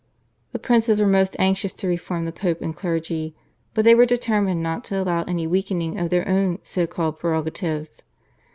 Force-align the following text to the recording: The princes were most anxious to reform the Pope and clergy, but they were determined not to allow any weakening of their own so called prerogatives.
The 0.51 0.57
princes 0.57 0.99
were 0.99 1.05
most 1.05 1.35
anxious 1.37 1.73
to 1.73 1.87
reform 1.87 2.25
the 2.25 2.31
Pope 2.31 2.63
and 2.63 2.75
clergy, 2.75 3.35
but 3.75 3.85
they 3.85 3.93
were 3.93 4.07
determined 4.07 4.63
not 4.63 4.83
to 4.85 4.99
allow 5.03 5.21
any 5.25 5.45
weakening 5.45 5.99
of 5.99 6.09
their 6.09 6.27
own 6.27 6.57
so 6.63 6.87
called 6.87 7.19
prerogatives. 7.19 8.01